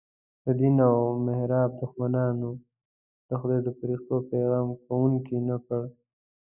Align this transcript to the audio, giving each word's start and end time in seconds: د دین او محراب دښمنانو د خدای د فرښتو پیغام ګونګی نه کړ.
د 0.43 0.45
دین 0.59 0.77
او 0.89 0.97
محراب 1.25 1.69
دښمنانو 1.81 2.49
د 3.27 3.29
خدای 3.39 3.59
د 3.63 3.69
فرښتو 3.77 4.15
پیغام 4.31 4.67
ګونګی 4.85 5.39
نه 5.49 5.57
کړ. 5.65 5.81